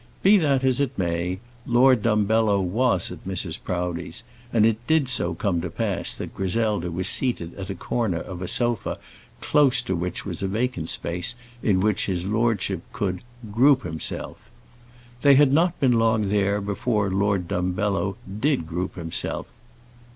Be 0.23 0.35
that 0.37 0.63
as 0.63 0.79
it 0.79 0.97
may, 0.97 1.37
Lord 1.67 2.01
Dumbello 2.01 2.59
was 2.59 3.11
at 3.11 3.23
Mrs. 3.23 3.61
Proudie's, 3.63 4.23
and 4.51 4.65
it 4.65 4.87
did 4.87 5.07
so 5.07 5.35
come 5.35 5.61
to 5.61 5.69
pass 5.69 6.15
that 6.15 6.33
Griselda 6.33 6.89
was 6.89 7.07
seated 7.07 7.53
at 7.53 7.67
the 7.67 7.75
corner 7.75 8.17
of 8.17 8.41
a 8.41 8.47
sofa 8.47 8.97
close 9.41 9.79
to 9.83 9.95
which 9.95 10.25
was 10.25 10.41
a 10.41 10.47
vacant 10.47 10.89
space 10.89 11.35
in 11.61 11.81
which 11.81 12.07
his 12.07 12.25
lordship 12.25 12.81
could 12.91 13.21
"group 13.51 13.83
himself." 13.83 14.49
They 15.21 15.35
had 15.35 15.53
not 15.53 15.79
been 15.79 15.93
long 15.99 16.29
there 16.29 16.61
before 16.61 17.11
Lord 17.11 17.47
Dumbello 17.47 18.15
did 18.39 18.65
group 18.65 18.95
himself. 18.95 19.45